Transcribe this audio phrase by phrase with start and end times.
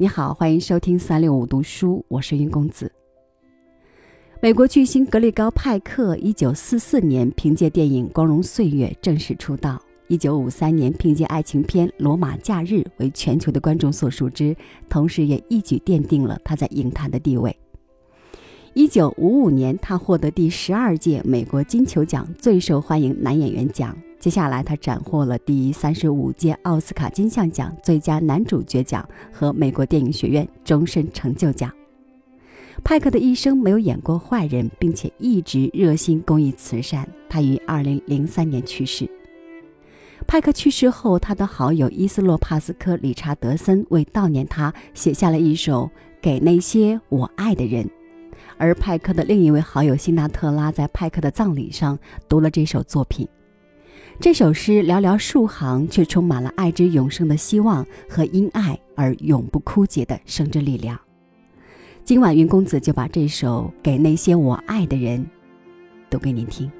[0.00, 2.88] 你好，欢迎收听三六五读书，我是云公子。
[4.40, 9.76] 美国巨星格里高·派克，一九四四年凭借电影《光荣岁月》正式出道。
[10.06, 14.56] 一九五三年凭借爱情片《罗马假日》为全球的观众所熟知，
[14.88, 17.52] 同时也一举奠定了他在影坛的地位。
[18.74, 23.96] 一九五五年，他获得第十二届美国金球奖最受欢迎男演员奖。
[24.18, 31.72] 接下来，他斩获了第三十五届奥斯卡金像奖最佳男主角奖和美国电影学院终身成就奖。
[32.84, 37.08] 派克的一生没有演过坏人，并且一直热心公益慈善。
[37.28, 39.08] 他于二零零三年去世。
[40.26, 45.84] 派克去世后，他的好友伊斯洛帕斯科·理查德森为悼念他，写下了一首
[46.20, 47.84] 《给那些我爱的人》，
[48.58, 53.26] 而派克的另一位好友辛纳特拉在派克的葬礼上读了这首作品。
[54.20, 60.98] 这首诗寥寥数行，却充满了爱之永生的希望和因爱而永不枯竭的生之力量。
[62.04, 65.20] 今晚云公子就把这首《给那些我爱的人》
[66.10, 66.70] 读给您听。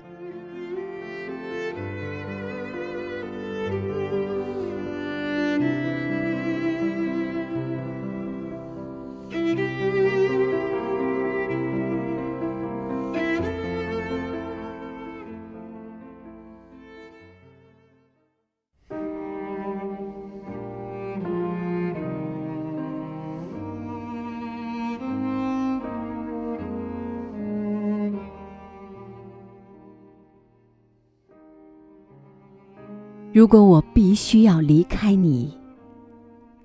[33.30, 35.54] 如果我必须要离开你，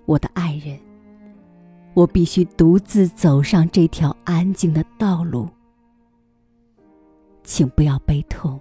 [0.05, 0.79] 我的爱人，
[1.93, 5.47] 我必须独自走上这条安静的道路。
[7.43, 8.57] 请不要悲痛，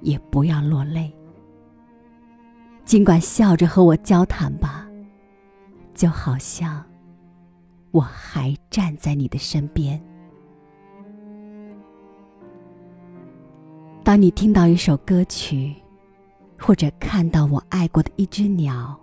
[0.00, 1.10] 也不要落泪，
[2.84, 4.88] 尽管笑着和我交谈吧，
[5.94, 6.84] 就好像
[7.92, 9.98] 我还站在你的身边。
[14.02, 15.72] 当你听到一首歌曲。
[16.58, 18.98] 或者看到我爱过的一只鸟，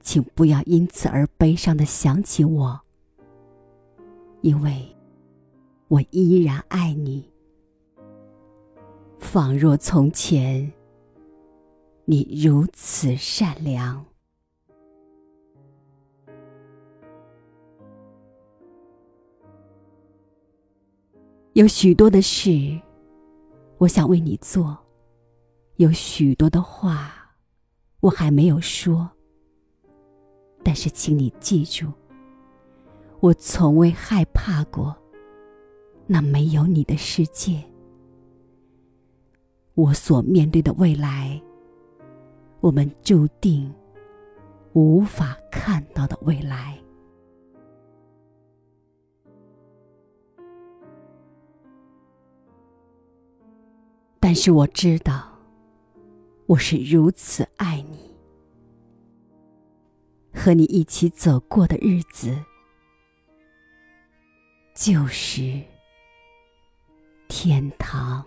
[0.00, 2.80] 请不要因此而悲伤的想起我，
[4.40, 4.96] 因为
[5.88, 7.30] 我依然爱你，
[9.18, 10.72] 仿若从前，
[12.04, 14.04] 你如此善良。
[21.52, 22.50] 有许多的事，
[23.78, 24.85] 我想为你做。
[25.76, 27.12] 有许多的话，
[28.00, 29.10] 我还没有说。
[30.64, 31.92] 但是，请你记住，
[33.20, 34.96] 我从未害怕过
[36.06, 37.62] 那没有你的世界。
[39.74, 41.38] 我所面对的未来，
[42.60, 43.70] 我们注定
[44.72, 46.78] 无法看到的未来。
[54.18, 55.35] 但是，我知道。
[56.48, 58.14] 我是如此爱你，
[60.32, 62.38] 和你一起走过的日子，
[64.72, 65.60] 就是
[67.26, 68.24] 天堂。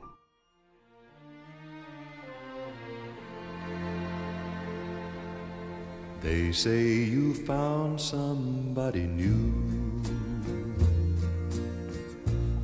[6.21, 9.53] They say you found somebody new,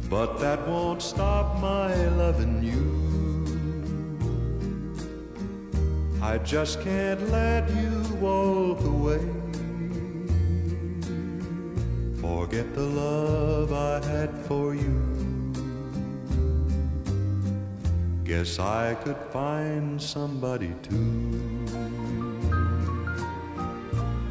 [0.09, 3.04] but that won't stop my loving you.
[6.31, 9.23] I just can't let you walk away.
[12.19, 14.97] Forget the love I had for you.
[18.23, 21.29] Guess I could find somebody too.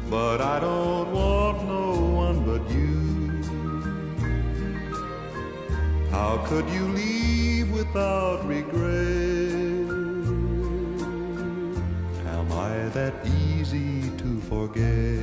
[0.09, 1.91] But I don't want no
[2.23, 2.95] one but you.
[6.11, 9.74] How could you leave without regret?
[12.95, 15.19] That easy to forget.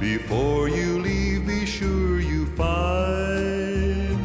[0.00, 4.18] Before you leave, be sure you find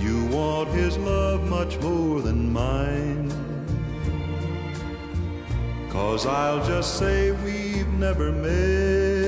[0.00, 3.28] you want his love much more than mine.
[5.90, 9.19] Cause I'll just say we've never met.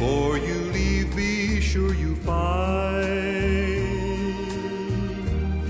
[0.00, 3.04] Before you leave, be sure you find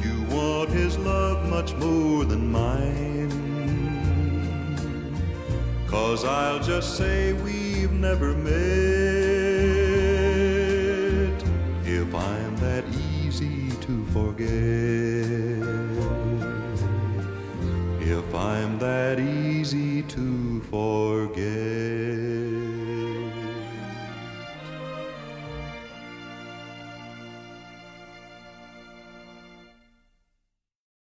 [0.05, 3.29] you want his love much more than mine.
[5.89, 8.53] Cause I'll just say we've never met
[11.85, 12.85] if I'm that
[13.25, 14.49] easy to forget.
[18.01, 22.20] If I'm that easy to forget.